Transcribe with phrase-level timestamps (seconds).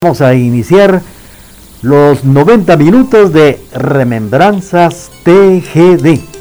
[0.00, 1.02] Vamos a iniciar
[1.82, 6.37] los 90 minutos de Remembranzas TGD.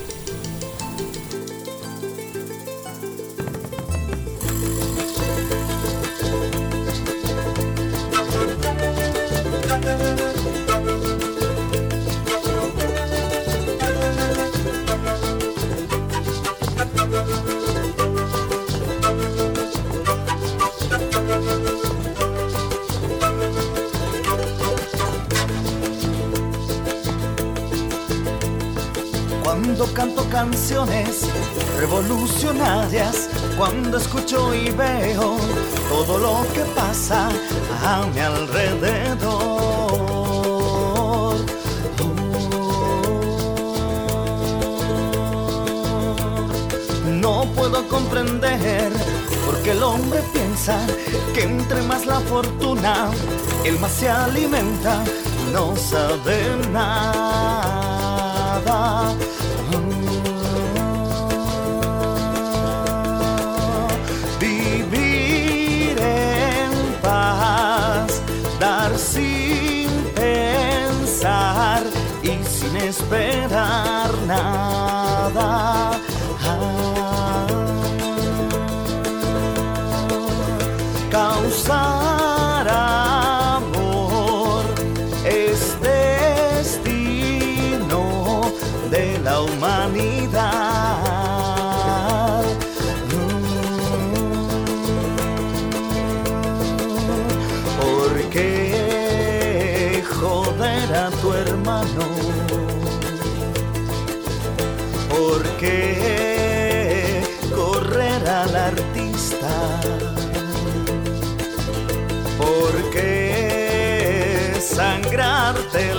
[74.28, 74.97] La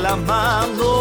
[0.08, 0.97] amá-lo.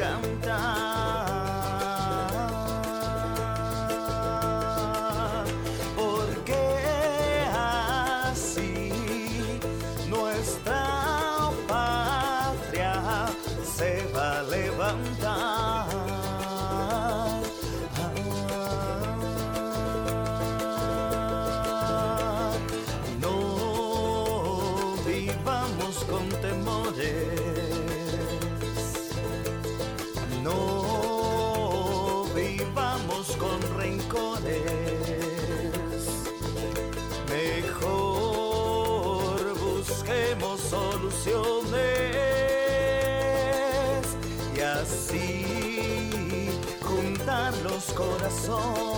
[0.00, 0.79] cantar.
[48.30, 48.89] corazón.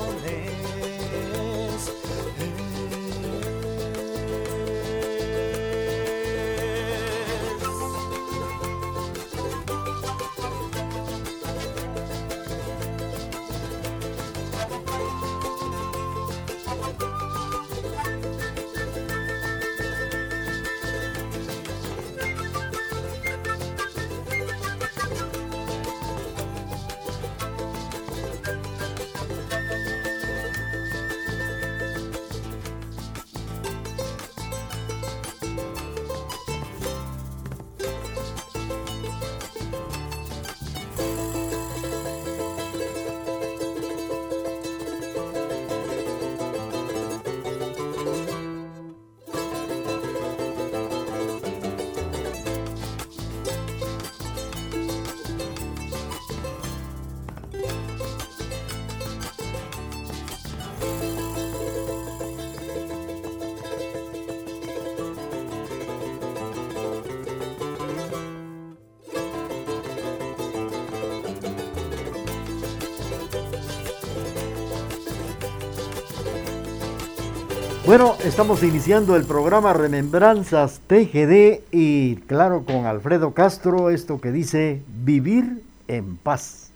[77.92, 84.80] Bueno, estamos iniciando el programa Remembranzas TGD y claro con Alfredo Castro esto que dice
[85.04, 86.70] vivir en paz.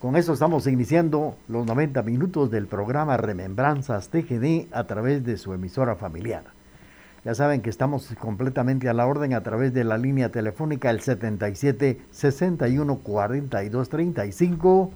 [0.00, 5.54] Con esto estamos iniciando los 90 minutos del programa Remembranzas TGD a través de su
[5.54, 6.42] emisora familiar.
[7.24, 11.00] Ya saben que estamos completamente a la orden a través de la línea telefónica el
[11.00, 14.90] 77 61 42 35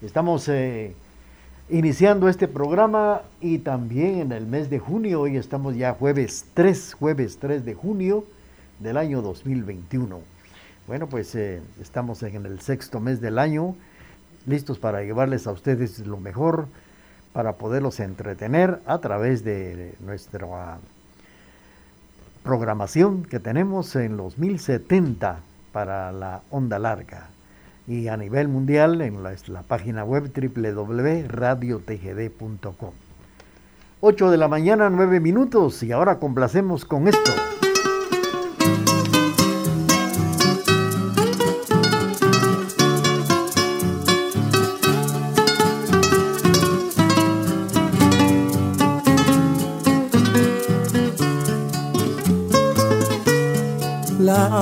[0.02, 0.94] Estamos eh,
[1.70, 6.94] iniciando este programa y también en el mes de junio, hoy estamos ya jueves 3,
[6.94, 8.24] jueves 3 de junio
[8.80, 10.20] del año 2021.
[10.86, 13.76] Bueno, pues eh, estamos en el sexto mes del año,
[14.46, 16.66] listos para llevarles a ustedes lo mejor
[17.32, 20.78] para poderlos entretener a través de nuestra
[22.42, 25.40] programación que tenemos en los 1070
[25.72, 27.28] para la onda larga
[27.86, 32.90] y a nivel mundial en la, página web www.radiotgd.com.
[34.00, 37.30] 8 de la mañana, 9 minutos y ahora complacemos con esto.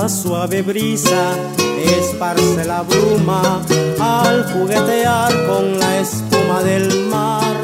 [0.09, 1.35] Suave brisa
[1.77, 3.61] esparce la bruma
[3.99, 7.55] al juguetear con la espuma del mar.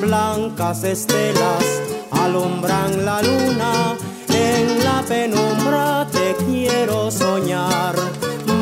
[0.00, 1.64] Blancas estelas
[2.10, 3.96] alumbran la luna,
[4.28, 7.94] en la penumbra te quiero soñar.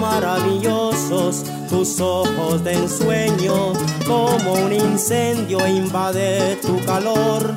[0.01, 3.73] Maravillosos tus ojos de ensueño,
[4.07, 7.55] como un incendio invade tu calor.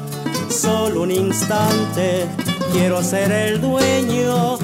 [0.49, 2.27] Solo un instante
[2.71, 4.57] quiero ser el dueño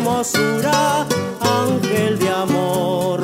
[0.00, 1.06] hermosura,
[1.40, 3.20] ángel de amor.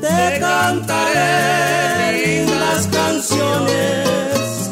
[0.00, 4.70] Te cantaré lindas canciones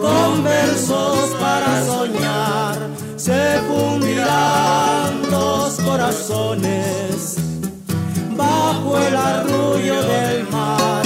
[0.00, 2.76] con versos para soñar.
[3.16, 7.36] Se fundirán dos corazones
[8.36, 11.04] bajo el arrullo del mar.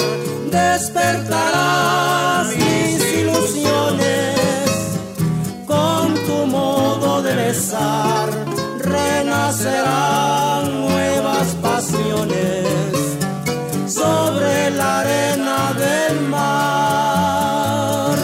[0.50, 2.48] Despertarás
[9.62, 12.66] renacerán nuevas pasiones
[13.86, 18.18] sobre la arena del mar.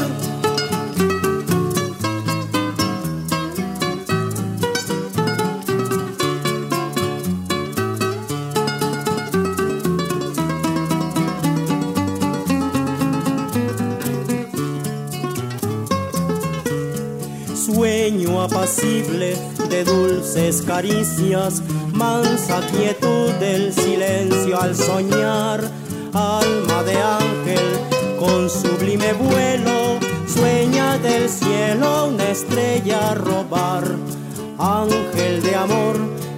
[17.54, 25.60] Sueño apacible de dulces caricias, mansa quietud del silencio al soñar,
[26.12, 27.66] alma de ángel
[28.18, 33.84] con sublime vuelo, sueña del cielo una estrella robar,
[34.58, 35.96] ángel de amor,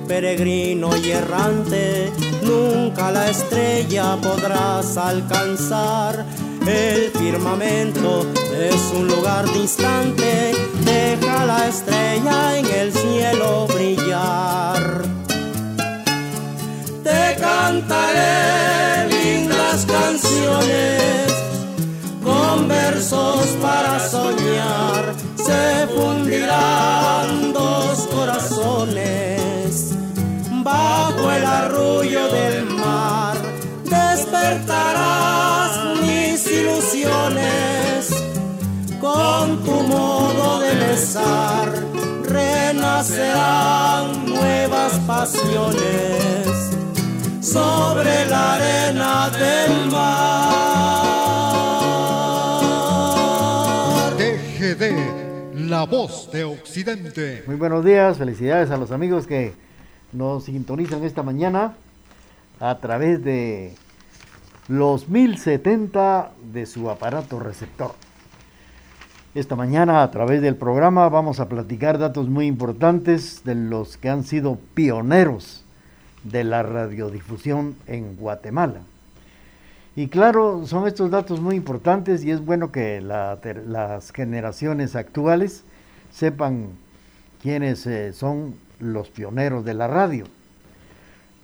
[0.08, 6.24] peregrino y errante, nunca la estrella podrás alcanzar
[6.66, 10.52] el firmamento es un lugar distante,
[10.84, 15.02] deja la estrella en el cielo brillar.
[17.02, 21.32] Te cantaré lindas canciones
[22.22, 29.94] con versos para soñar, se fundirán dos corazones
[30.62, 33.36] bajo el arrullo del mar,
[33.84, 34.89] despertarás
[42.24, 46.70] renacerán nuevas pasiones
[47.40, 51.00] sobre la arena del mar.
[54.16, 57.42] TGD, la voz de Occidente.
[57.46, 59.52] Muy buenos días, felicidades a los amigos que
[60.12, 61.74] nos sintonizan esta mañana
[62.60, 63.74] a través de
[64.68, 67.96] los 1070 de su aparato receptor.
[69.32, 74.08] Esta mañana a través del programa vamos a platicar datos muy importantes de los que
[74.08, 75.64] han sido pioneros
[76.24, 78.80] de la radiodifusión en Guatemala.
[79.94, 85.62] Y claro, son estos datos muy importantes y es bueno que las generaciones actuales
[86.10, 86.70] sepan
[87.40, 90.24] quiénes eh, son los pioneros de la radio.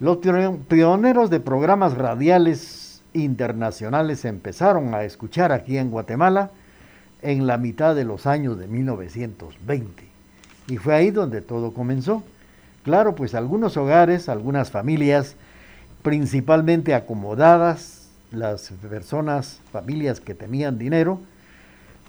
[0.00, 6.50] Los pioneros de programas radiales internacionales empezaron a escuchar aquí en Guatemala
[7.26, 10.04] en la mitad de los años de 1920.
[10.68, 12.22] Y fue ahí donde todo comenzó.
[12.84, 15.34] Claro, pues algunos hogares, algunas familias,
[16.02, 21.18] principalmente acomodadas, las personas, familias que tenían dinero,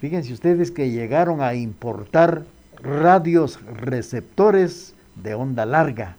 [0.00, 2.44] fíjense ustedes que llegaron a importar
[2.80, 6.14] radios receptores de onda larga.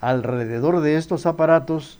[0.00, 1.98] Alrededor de estos aparatos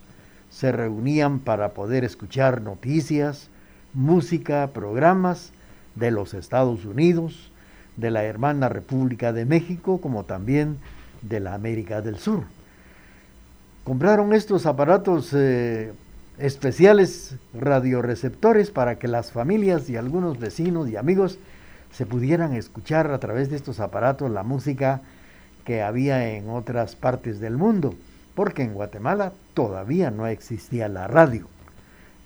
[0.49, 3.49] se reunían para poder escuchar noticias,
[3.93, 5.51] música, programas
[5.95, 7.51] de los Estados Unidos,
[7.97, 10.77] de la hermana República de México, como también
[11.21, 12.43] de la América del Sur.
[13.83, 15.93] Compraron estos aparatos eh,
[16.37, 21.39] especiales radioreceptores para que las familias y algunos vecinos y amigos
[21.91, 25.01] se pudieran escuchar a través de estos aparatos la música
[25.63, 27.95] que había en otras partes del mundo,
[28.35, 31.47] porque en Guatemala todavía no existía la radio.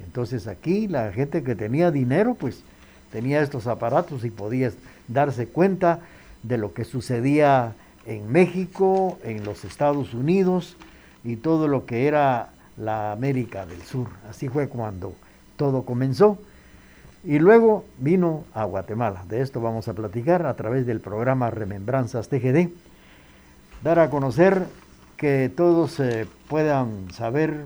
[0.04, 2.64] Entonces aquí la gente que tenía dinero, pues
[3.12, 4.72] tenía estos aparatos y podía
[5.08, 6.00] darse cuenta
[6.44, 7.74] de lo que sucedía
[8.06, 10.78] en México, en los Estados Unidos
[11.24, 14.08] y todo lo que era la América del Sur.
[14.30, 15.14] Así fue cuando
[15.58, 16.38] todo comenzó.
[17.24, 19.26] Y luego vino a Guatemala.
[19.28, 22.70] De esto vamos a platicar a través del programa Remembranzas TGD.
[23.84, 24.66] Dar a conocer
[25.18, 27.66] que todos eh, puedan saber,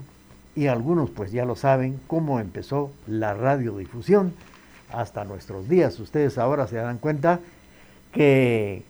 [0.56, 4.32] y algunos pues ya lo saben, cómo empezó la radiodifusión
[5.00, 5.98] hasta nuestros días.
[6.00, 7.40] Ustedes ahora se dan cuenta
[8.12, 8.84] que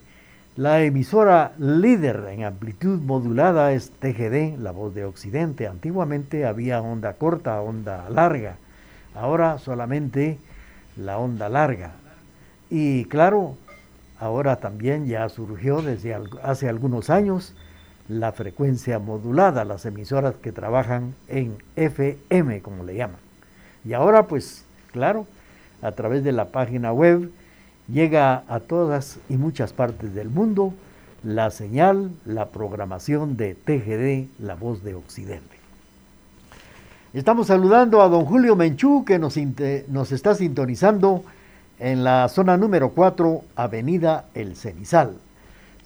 [0.56, 5.66] la emisora líder en amplitud modulada es TGD, la voz de Occidente.
[5.66, 8.56] Antiguamente había onda corta, onda larga.
[9.14, 10.38] Ahora solamente
[10.96, 11.92] la onda larga.
[12.70, 13.56] Y claro,
[14.18, 17.54] ahora también ya surgió desde hace algunos años
[18.08, 23.20] la frecuencia modulada, las emisoras que trabajan en FM, como le llaman.
[23.84, 25.26] Y ahora, pues, claro,
[25.84, 27.30] a través de la página web
[27.88, 30.72] llega a todas y muchas partes del mundo
[31.22, 35.56] la señal, la programación de TGD, la voz de Occidente.
[37.12, 39.36] Estamos saludando a don Julio Menchú que nos,
[39.88, 41.22] nos está sintonizando
[41.78, 45.16] en la zona número 4, Avenida El Cenizal.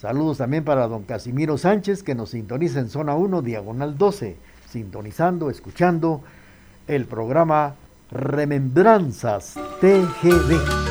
[0.01, 4.37] Saludos también para don Casimiro Sánchez que nos sintoniza en zona 1, diagonal 12,
[4.71, 6.23] sintonizando, escuchando
[6.87, 7.75] el programa
[8.11, 10.89] Remembranzas TGD.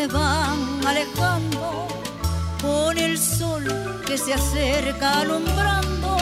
[0.00, 1.86] se van alejando
[2.60, 3.64] con el sol
[4.06, 6.16] que se acerca alumbrando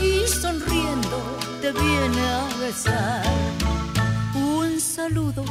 [0.00, 3.22] y sonriendo te viene a besar.
[4.34, 5.44] Un saludo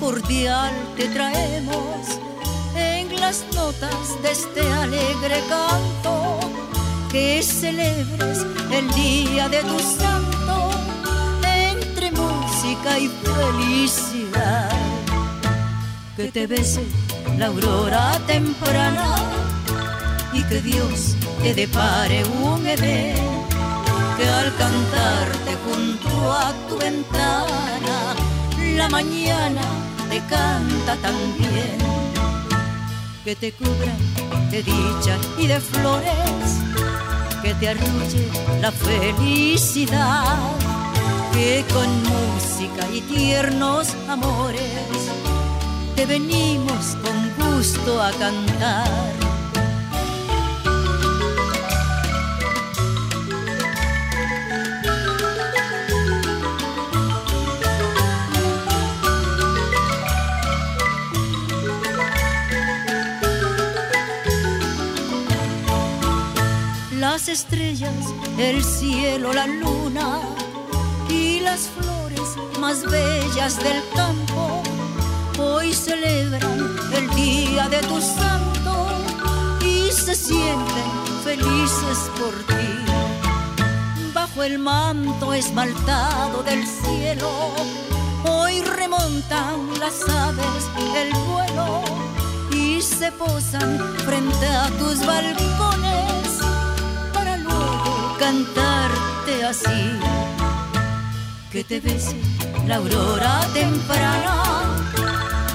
[0.00, 2.18] cordial te traemos
[2.74, 6.40] en las notas de este alegre canto
[7.10, 10.70] que celebres el día de tu santo
[11.44, 14.70] entre música y felicidad
[16.16, 16.84] que te bese
[17.38, 19.41] la aurora temprana
[20.32, 23.16] y que Dios te depare un Edén
[24.16, 28.14] que al cantarte junto a tu ventana
[28.76, 29.60] la mañana
[30.10, 31.78] te canta también
[33.24, 33.94] que te cubra
[34.50, 36.44] de dicha y de flores
[37.42, 38.28] que te arrulle
[38.60, 40.36] la felicidad
[41.32, 44.82] que con música y tiernos amores
[45.96, 49.31] te venimos con gusto a cantar.
[67.22, 67.94] Las estrellas,
[68.36, 70.18] el cielo, la luna
[71.08, 74.60] y las flores más bellas del campo
[75.38, 78.88] hoy celebran el día de tu santo
[79.64, 80.90] y se sienten
[81.22, 84.10] felices por ti.
[84.12, 87.30] Bajo el manto esmaltado del cielo,
[88.28, 91.82] hoy remontan las aves el vuelo
[92.50, 96.11] y se posan frente a tus balcones
[98.22, 99.82] cantarte así.
[101.50, 102.16] Que te bese
[102.68, 104.36] la aurora temprana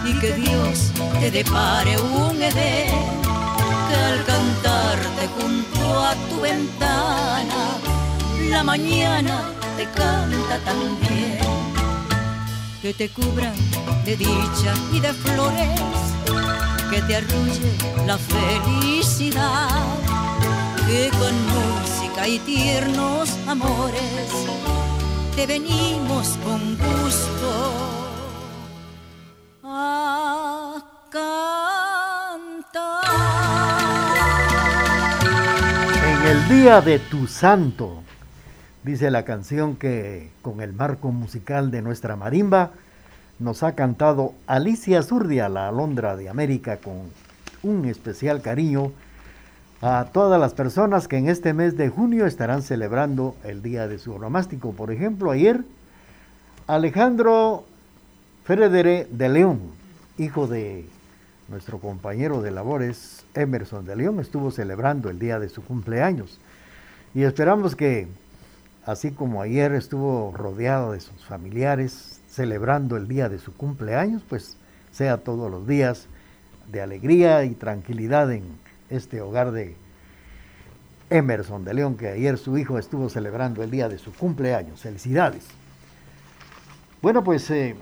[0.05, 3.05] y que Dios te depare un Edén,
[3.87, 7.61] que al cantarte junto a tu ventana,
[8.49, 9.35] la mañana
[9.77, 11.47] te canta también.
[12.81, 13.57] que te cubran
[14.05, 15.81] de dicha y de flores,
[16.89, 17.73] que te arrulle
[18.05, 19.85] la felicidad,
[20.87, 21.35] que con
[22.25, 24.47] y tiernos amores
[25.35, 27.73] te venimos con gusto.
[36.03, 38.01] En el día de tu santo,
[38.83, 42.71] dice la canción que con el marco musical de nuestra marimba
[43.37, 47.11] nos ha cantado Alicia Zurdia, la alondra de América, con
[47.63, 48.91] un especial cariño
[49.81, 53.99] a todas las personas que en este mes de junio estarán celebrando el día de
[53.99, 54.71] su onomástico.
[54.71, 55.63] Por ejemplo, ayer
[56.65, 57.65] Alejandro
[58.43, 59.59] Fredere de León,
[60.17, 60.85] hijo de
[61.47, 66.39] nuestro compañero de labores Emerson de León, estuvo celebrando el día de su cumpleaños.
[67.13, 68.07] Y esperamos que,
[68.85, 74.57] así como ayer estuvo rodeado de sus familiares, celebrando el día de su cumpleaños, pues
[74.91, 76.07] sea todos los días
[76.71, 78.43] de alegría y tranquilidad en
[78.89, 79.75] este hogar de
[81.09, 84.81] Emerson de León, que ayer su hijo estuvo celebrando el día de su cumpleaños.
[84.81, 85.45] Felicidades.
[87.01, 87.75] Bueno, pues eh,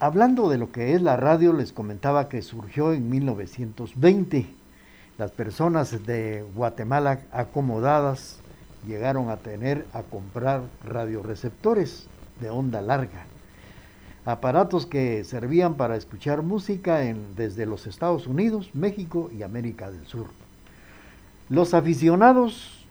[0.00, 4.46] hablando de lo que es la radio, les comentaba que surgió en 1920.
[5.18, 8.40] Las personas de Guatemala acomodadas
[8.86, 12.06] llegaron a tener a comprar radioreceptores
[12.40, 13.26] de onda larga
[14.24, 20.06] aparatos que servían para escuchar música en, desde los Estados Unidos, México y América del
[20.06, 20.28] Sur.
[21.50, 22.86] Los aficionados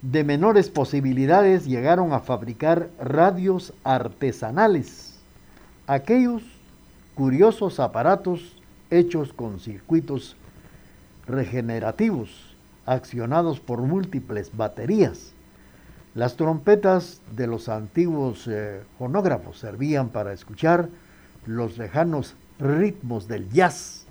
[0.00, 5.18] de menores posibilidades llegaron a fabricar radios artesanales,
[5.86, 6.42] aquellos
[7.14, 8.56] curiosos aparatos
[8.90, 10.36] hechos con circuitos
[11.26, 15.33] regenerativos, accionados por múltiples baterías
[16.14, 20.88] las trompetas de los antiguos eh, fonógrafos servían para escuchar
[21.44, 24.06] los lejanos ritmos del jazz.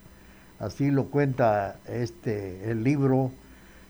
[0.59, 3.31] Así lo cuenta este el libro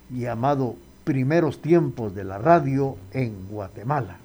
[0.10, 4.17] llamado Primeros tiempos de la radio en Guatemala.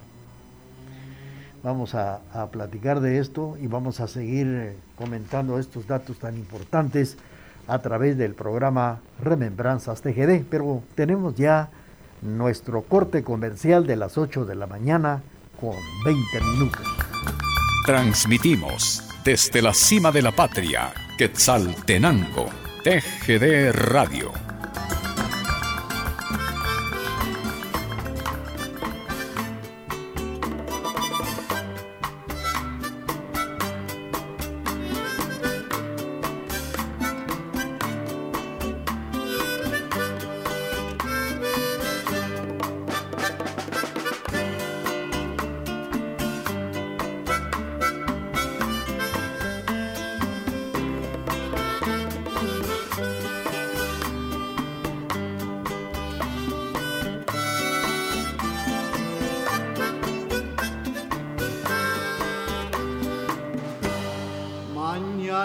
[1.65, 6.37] Vamos a, a platicar de esto y vamos a seguir eh, comentando estos datos tan
[6.37, 7.17] importantes
[7.67, 11.71] a través del programa Remembranzas TGD, pero tenemos ya
[12.23, 15.23] nuestro corte comercial de las 8 de la mañana
[15.61, 16.87] con 20 minutos.
[17.87, 22.47] Transmitimos desde la cima de la patria, Quetzaltenango,
[22.85, 24.48] TGD Radio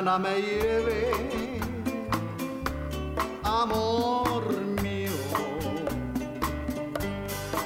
[0.03, 1.11] me lleve,
[3.41, 4.43] amor
[4.81, 5.09] mío,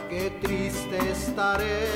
[0.08, 1.87] qué triste estaré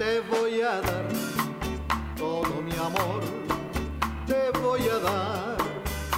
[0.00, 1.06] Te voy a dar.
[2.16, 3.20] Todo mi amor,
[4.26, 5.58] te voy a dar.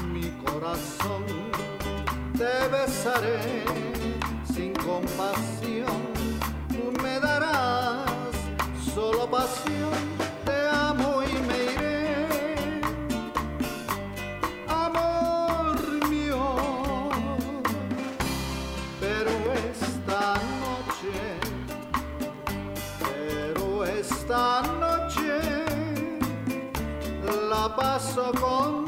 [0.06, 1.24] Mi corazón,
[2.38, 3.64] te besaré
[4.54, 6.00] sin compasión,
[6.68, 8.06] tú me darás
[8.94, 10.11] solo pasión
[28.14, 28.81] paso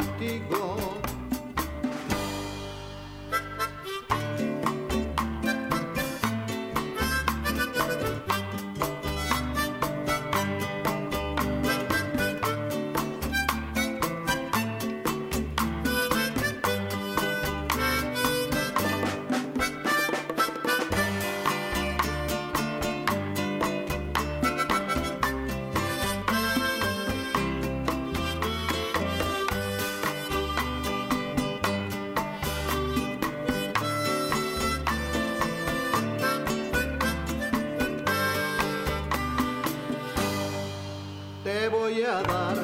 [42.22, 42.63] te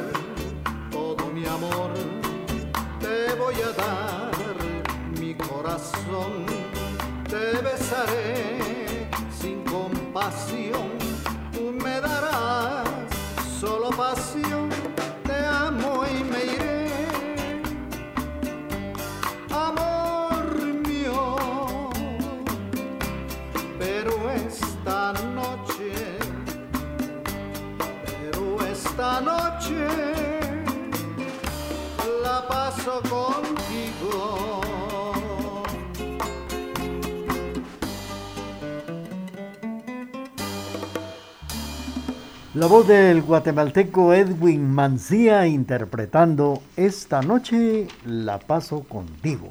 [42.61, 49.51] La voz del guatemalteco Edwin Mancía interpretando Esta noche la paso contigo.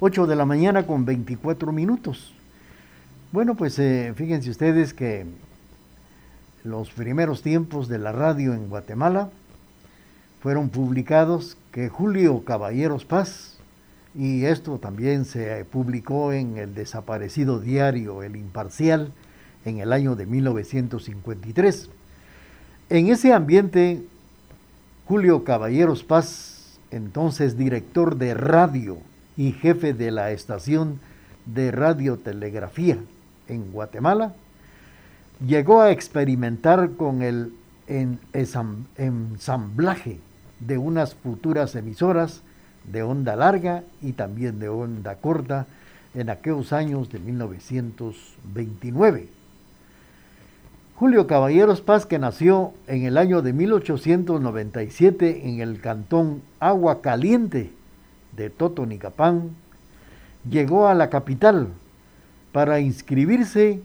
[0.00, 2.34] 8 de la mañana con 24 minutos.
[3.32, 5.24] Bueno, pues eh, fíjense ustedes que
[6.62, 9.30] los primeros tiempos de la radio en Guatemala
[10.42, 13.56] fueron publicados que Julio Caballeros Paz,
[14.14, 19.10] y esto también se publicó en el desaparecido diario El Imparcial
[19.64, 21.88] en el año de 1953.
[22.90, 24.02] En ese ambiente,
[25.06, 28.98] Julio Caballeros Paz, entonces director de radio
[29.36, 30.98] y jefe de la estación
[31.46, 32.98] de radiotelegrafía
[33.48, 34.34] en Guatemala,
[35.46, 37.54] llegó a experimentar con el
[37.86, 40.18] en- ensam- ensamblaje
[40.60, 42.42] de unas futuras emisoras
[42.90, 45.66] de onda larga y también de onda corta
[46.14, 49.28] en aquellos años de 1929.
[51.00, 57.72] Julio Caballeros Paz, que nació en el año de 1897 en el cantón Agua Caliente
[58.36, 59.56] de Totonicapán,
[60.46, 61.68] llegó a la capital
[62.52, 63.80] para inscribirse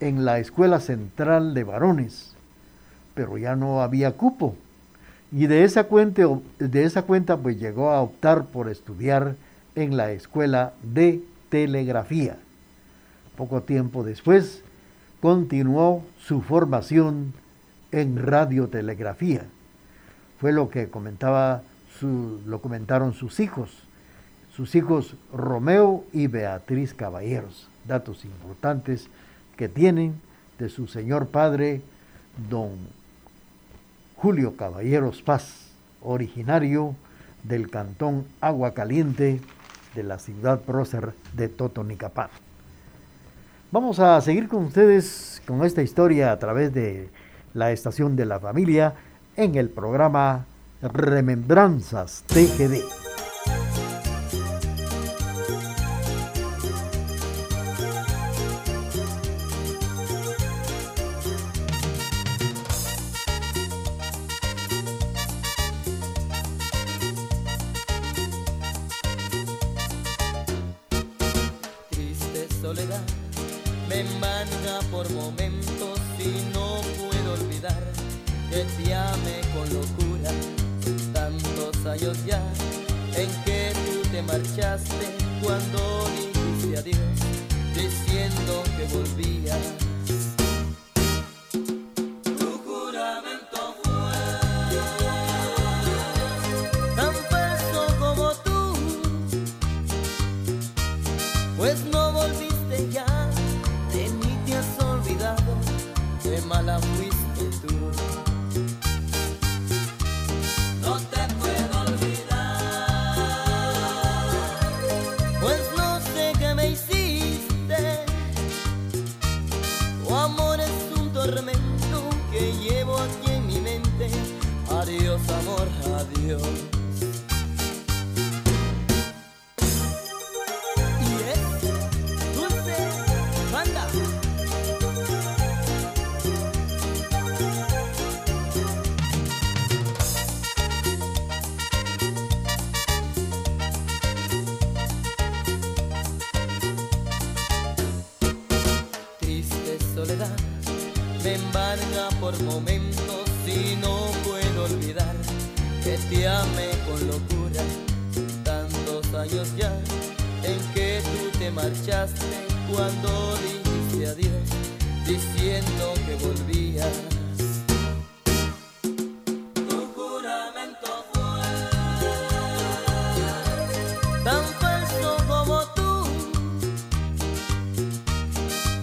[0.00, 2.36] en la Escuela Central de Varones,
[3.14, 4.54] pero ya no había cupo.
[5.32, 9.34] Y de esa cuenta, pues llegó a optar por estudiar
[9.76, 12.36] en la Escuela de Telegrafía.
[13.34, 14.62] Poco tiempo después
[15.20, 17.32] continuó su formación
[17.92, 19.44] en radiotelegrafía.
[20.40, 21.62] Fue lo que comentaba
[21.98, 23.70] su- lo comentaron sus hijos,
[24.54, 29.08] sus hijos Romeo y Beatriz Caballeros, datos importantes
[29.56, 30.14] que tienen
[30.58, 31.82] de su señor padre,
[32.48, 32.70] don
[34.16, 35.68] Julio Caballeros Paz,
[36.02, 36.94] originario
[37.44, 39.40] del cantón Agua Caliente
[39.94, 42.28] de la ciudad prócer de Totonicapán.
[43.72, 47.08] Vamos a seguir con ustedes con esta historia a través de
[47.54, 48.94] la estación de la familia
[49.36, 50.46] en el programa
[50.82, 53.09] Remembranzas TGD.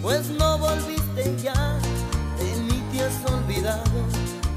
[0.08, 1.78] Pues no volviste ya,
[2.40, 3.92] de mí te has olvidado,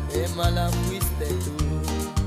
[0.09, 2.20] qué mala fuiste tú.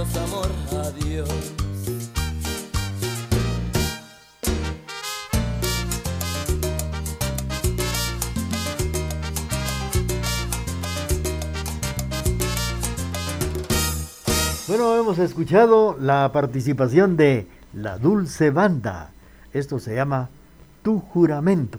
[0.00, 0.48] Adiós, amor,
[0.86, 1.28] adiós.
[14.68, 19.10] Bueno, hemos escuchado la participación de La Dulce Banda.
[19.52, 20.30] Esto se llama
[20.82, 21.78] Tu Juramento.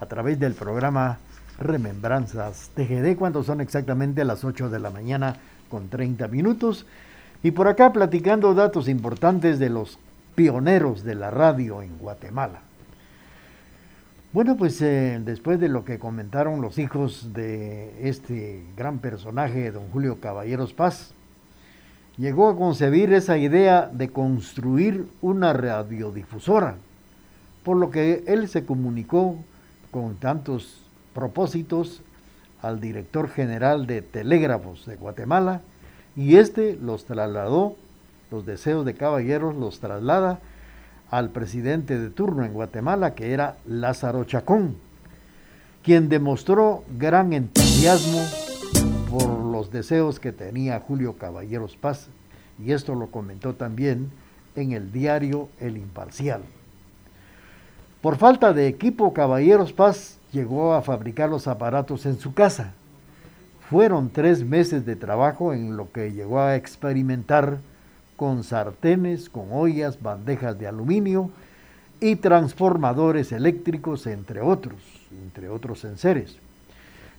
[0.00, 1.18] A través del programa
[1.60, 5.36] Remembranzas TGD, cuando son exactamente las 8 de la mañana
[5.68, 6.84] con 30 minutos.
[7.42, 9.98] Y por acá platicando datos importantes de los
[10.34, 12.60] pioneros de la radio en Guatemala.
[14.32, 19.88] Bueno, pues eh, después de lo que comentaron los hijos de este gran personaje, don
[19.90, 21.12] Julio Caballeros Paz,
[22.16, 26.76] llegó a concebir esa idea de construir una radiodifusora,
[27.62, 29.36] por lo que él se comunicó
[29.90, 30.80] con tantos
[31.12, 32.00] propósitos
[32.62, 35.60] al director general de Telégrafos de Guatemala
[36.16, 37.76] y este los trasladó,
[38.30, 40.40] los deseos de caballeros los traslada
[41.10, 44.76] al presidente de turno en Guatemala, que era Lázaro Chacón,
[45.82, 48.20] quien demostró gran entusiasmo
[49.10, 52.08] por los deseos que tenía Julio Caballeros Paz,
[52.58, 54.10] y esto lo comentó también
[54.56, 56.42] en el diario El Imparcial.
[58.00, 62.72] Por falta de equipo, Caballeros Paz llegó a fabricar los aparatos en su casa.
[63.70, 67.58] Fueron tres meses de trabajo en lo que llegó a experimentar
[68.16, 71.30] con sartenes, con ollas, bandejas de aluminio
[72.00, 74.76] y transformadores eléctricos, entre otros,
[75.24, 76.36] entre otros enseres.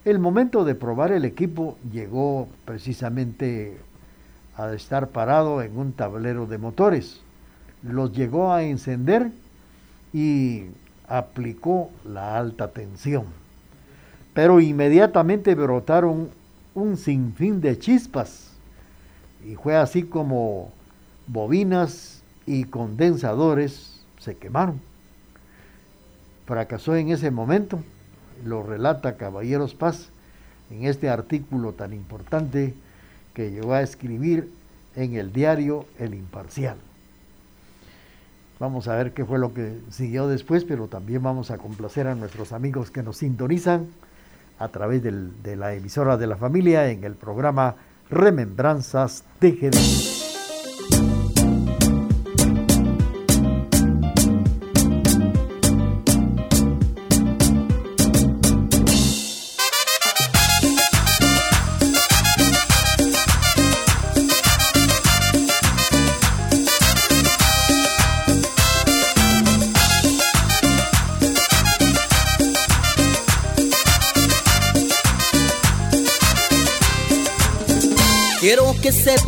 [0.06, 3.77] El momento de probar el equipo llegó precisamente
[4.58, 7.21] a estar parado en un tablero de motores.
[7.82, 9.32] Los llegó a encender
[10.12, 10.65] y
[11.08, 13.42] aplicó la alta tensión.
[14.34, 16.30] Pero inmediatamente brotaron
[16.74, 18.52] un sinfín de chispas
[19.46, 20.72] y fue así como
[21.28, 24.82] bobinas y condensadores se quemaron.
[26.46, 27.80] Fracasó en ese momento,
[28.43, 30.10] lo relata Caballeros Paz
[30.72, 32.74] en este artículo tan importante
[33.34, 34.50] que llegó a escribir
[34.96, 36.78] en el diario El Imparcial.
[38.60, 42.15] Vamos a ver qué fue lo que siguió después, pero también vamos a complacer a
[42.15, 43.88] nuestros amigos que nos sintonizan
[44.63, 47.76] a través de la emisora de la familia en el programa
[48.10, 50.12] Remembranzas TGD.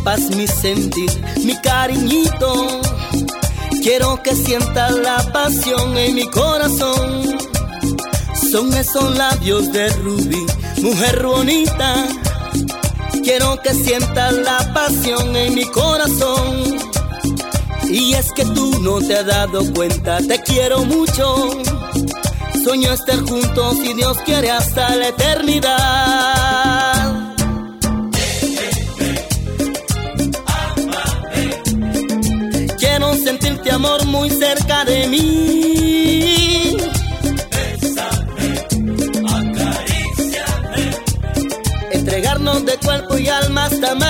[0.06, 1.10] Sepas mi sentir,
[1.44, 2.80] mi cariñito.
[3.82, 7.38] Quiero que sientas la pasión en mi corazón.
[8.50, 10.46] Son esos labios de rubí,
[10.82, 12.06] mujer bonita.
[13.24, 16.76] Quiero que sientas la pasión en mi corazón.
[17.88, 21.50] Y es que tú no te has dado cuenta, te quiero mucho.
[22.62, 26.95] Sueño estar juntos si Dios quiere hasta la eternidad.
[33.66, 36.76] Sentirte amor muy cerca de mí.
[41.90, 44.05] Entregarnos de cuerpo y alma hasta amanecer.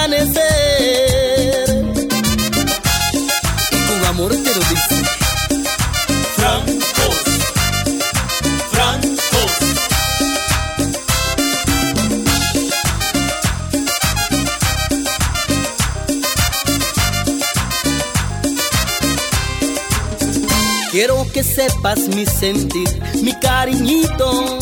[21.57, 22.89] Sepas mi sentir,
[23.23, 24.59] mi cariñito.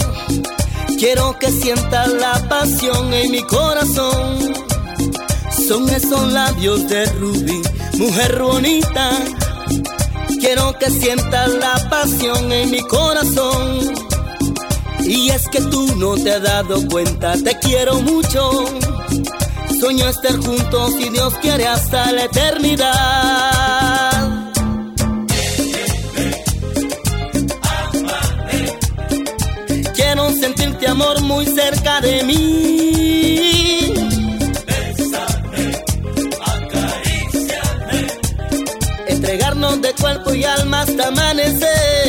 [0.96, 4.54] Quiero que sientas la pasión en mi corazón.
[5.66, 7.60] Son esos labios de rubí,
[7.98, 9.10] mujer bonita.
[10.40, 13.92] Quiero que sientas la pasión en mi corazón.
[15.00, 18.66] Y es que tú no te has dado cuenta, te quiero mucho.
[19.80, 23.63] Sueño estar juntos y Dios quiere hasta la eternidad.
[30.94, 33.92] Amor muy cerca de mí.
[39.08, 42.03] Entregarnos de cuerpo y alma hasta amanecer.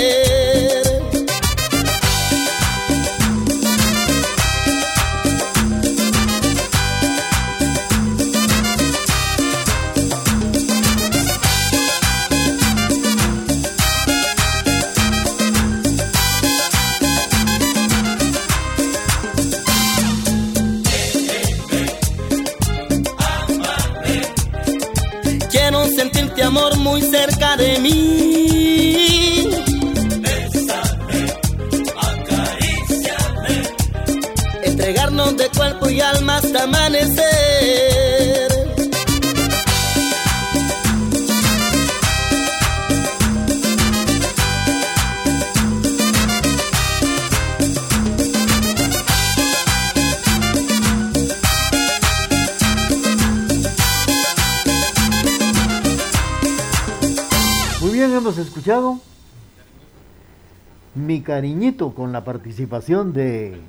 [61.25, 63.59] Cariñito con la participación de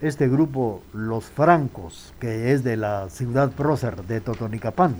[0.00, 4.96] este grupo Los Francos, que es de la ciudad prócer de Totonicapán,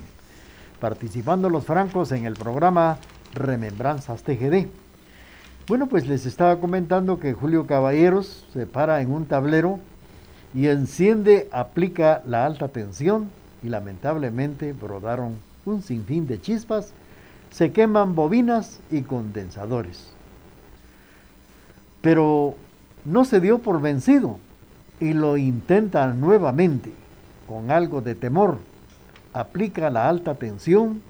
[0.79, 2.99] participando los francos en el programa
[3.33, 4.67] Remembranzas TGD.
[5.69, 9.81] Bueno, pues les estaba comentando que Julio Caballeros se para en un tablero
[10.55, 13.31] y enciende, aplica la alta tensión
[13.63, 16.93] y lamentablemente brotaron un sinfín de chispas,
[17.53, 20.09] se queman bobinas y condensadores.
[22.01, 22.57] Pero
[23.05, 24.38] no se dio por vencido
[24.99, 26.93] y lo intenta nuevamente
[27.47, 28.59] con algo de temor.
[29.35, 31.03] Aplica la alta tensión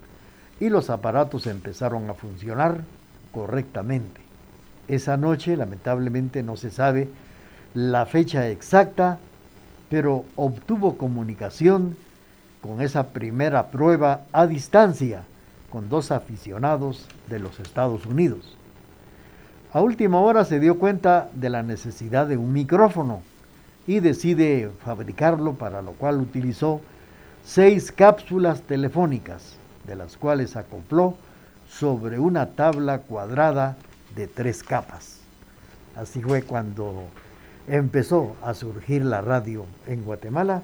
[0.59, 2.81] y los aparatos empezaron a funcionar
[3.31, 4.21] correctamente.
[4.87, 7.09] Esa noche lamentablemente no se sabe
[7.73, 9.17] la fecha exacta,
[9.89, 11.95] pero obtuvo comunicación
[12.61, 15.23] con esa primera prueba a distancia
[15.73, 18.55] con dos aficionados de los Estados Unidos.
[19.73, 23.23] A última hora se dio cuenta de la necesidad de un micrófono
[23.87, 26.79] y decide fabricarlo, para lo cual utilizó
[27.43, 29.55] seis cápsulas telefónicas,
[29.87, 31.15] de las cuales acopló
[31.67, 33.75] sobre una tabla cuadrada
[34.15, 35.21] de tres capas.
[35.95, 37.01] Así fue cuando
[37.67, 40.61] empezó a surgir la radio en Guatemala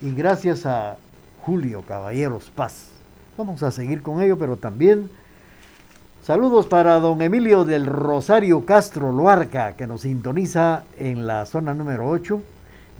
[0.00, 0.96] y gracias a
[1.42, 2.93] Julio Caballeros Paz.
[3.36, 5.10] Vamos a seguir con ello, pero también
[6.22, 12.08] saludos para don Emilio del Rosario Castro Loarca, que nos sintoniza en la zona número
[12.08, 12.40] 8.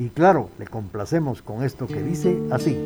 [0.01, 2.77] Y claro, le complacemos con esto que dice así.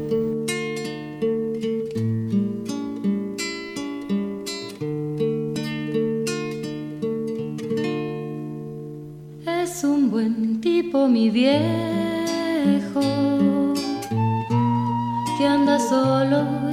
[9.46, 13.00] Es un buen tipo mi viejo
[15.38, 16.67] que anda solo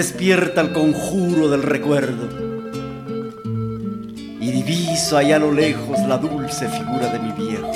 [0.00, 2.26] despierta el conjuro del recuerdo
[4.40, 7.70] y diviso allá a lo lejos la dulce figura de mi viejo,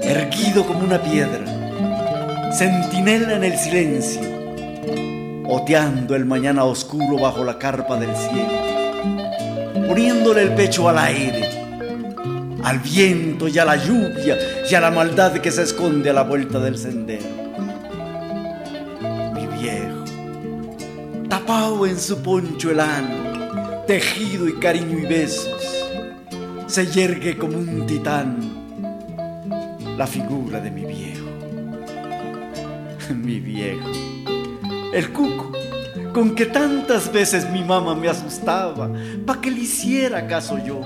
[0.00, 4.22] erguido como una piedra, centinela en el silencio,
[5.48, 11.50] oteando el mañana oscuro bajo la carpa del cielo, poniéndole el pecho al aire,
[12.62, 14.38] al viento y a la lluvia
[14.70, 17.31] y a la maldad que se esconde a la vuelta del sendero.
[21.86, 25.62] En su poncho elano, tejido y cariño y besos,
[26.66, 28.38] se yergue como un titán
[29.96, 31.26] la figura de mi viejo.
[33.14, 33.88] mi viejo,
[34.92, 35.52] el cuco,
[36.12, 38.90] con que tantas veces mi mamá me asustaba,
[39.26, 40.80] pa' que le hiciera caso yo.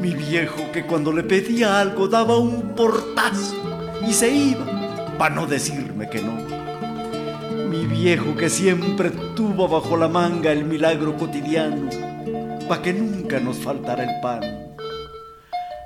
[0.00, 3.56] Mi viejo que cuando le pedía algo daba un portazo
[4.06, 4.66] y se iba,
[5.18, 6.53] pa' no decirme que no
[8.04, 11.88] viejo que siempre tuvo bajo la manga el milagro cotidiano,
[12.68, 14.42] pa' que nunca nos faltara el pan.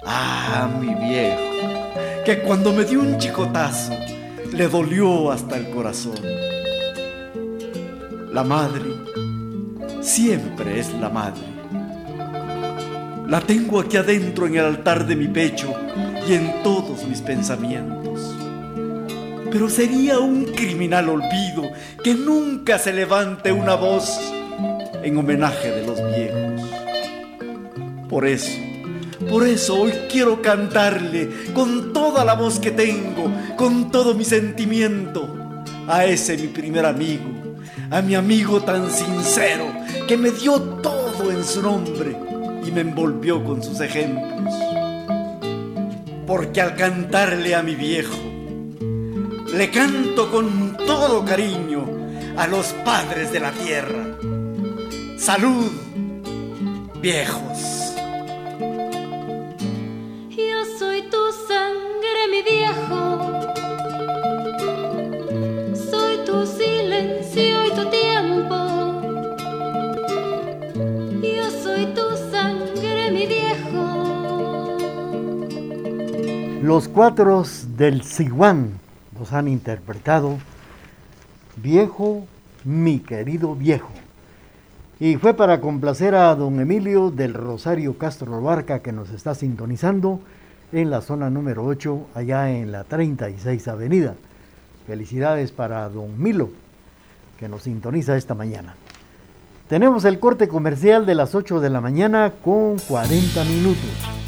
[0.04, 3.92] Ah, mi viejo, que cuando me dio un chicotazo,
[4.52, 6.18] le dolió hasta el corazón.
[8.32, 8.90] La madre
[10.00, 11.46] siempre es la madre.
[13.28, 15.72] La tengo aquí adentro en el altar de mi pecho
[16.28, 17.97] y en todos mis pensamientos
[19.50, 21.70] pero sería un criminal olvido
[22.02, 24.18] que nunca se levante una voz
[25.02, 26.62] en homenaje de los viejos.
[28.08, 28.58] Por eso,
[29.28, 35.36] por eso hoy quiero cantarle con toda la voz que tengo, con todo mi sentimiento,
[35.86, 37.24] a ese mi primer amigo,
[37.90, 39.66] a mi amigo tan sincero
[40.06, 42.16] que me dio todo en su nombre
[42.66, 44.54] y me envolvió con sus ejemplos.
[46.26, 48.27] Porque al cantarle a mi viejo,
[49.52, 51.86] le canto con todo cariño
[52.36, 54.16] a los padres de la tierra.
[55.16, 55.70] Salud,
[57.00, 57.94] viejos.
[60.30, 61.18] Yo soy tu
[61.48, 63.42] sangre, mi viejo.
[65.90, 68.56] Soy tu silencio y tu tiempo.
[71.22, 74.78] Yo soy tu sangre, mi viejo.
[76.62, 78.78] Los cuatros del Siguán
[79.32, 80.38] han interpretado
[81.62, 82.26] Viejo,
[82.64, 83.90] mi querido viejo.
[85.00, 90.20] Y fue para complacer a don Emilio del Rosario Castro Barca que nos está sintonizando
[90.72, 94.14] en la zona número 8, allá en la 36 Avenida.
[94.86, 96.50] Felicidades para don Milo,
[97.38, 98.74] que nos sintoniza esta mañana.
[99.68, 104.27] Tenemos el corte comercial de las 8 de la mañana con 40 minutos.